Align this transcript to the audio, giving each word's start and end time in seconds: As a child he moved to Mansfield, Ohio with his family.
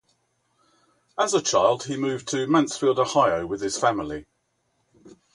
As 1.15 1.35
a 1.35 1.43
child 1.43 1.83
he 1.83 1.95
moved 1.95 2.27
to 2.29 2.47
Mansfield, 2.47 2.97
Ohio 2.97 3.45
with 3.45 3.61
his 3.61 3.77
family. 3.77 4.25